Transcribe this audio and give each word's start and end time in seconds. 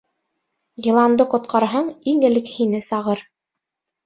Йыланды 0.85 1.27
ҡотҡарһаң, 1.33 1.91
иң 2.13 2.25
элек 2.31 2.51
һине 2.57 2.81
сағыр. 2.89 3.23